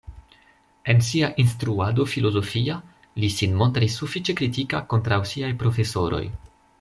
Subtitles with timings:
[0.93, 2.77] En sia instruado filozofia
[3.23, 6.27] li sin montris sufiĉe kritika kontraŭ siaj profesoroj.